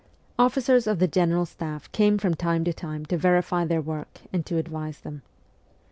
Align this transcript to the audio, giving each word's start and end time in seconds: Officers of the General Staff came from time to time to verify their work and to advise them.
Officers 0.39 0.87
of 0.87 0.97
the 0.97 1.07
General 1.07 1.45
Staff 1.45 1.91
came 1.91 2.17
from 2.17 2.33
time 2.33 2.63
to 2.63 2.73
time 2.73 3.05
to 3.05 3.17
verify 3.19 3.65
their 3.65 3.81
work 3.81 4.21
and 4.33 4.43
to 4.47 4.57
advise 4.57 5.01
them. 5.01 5.21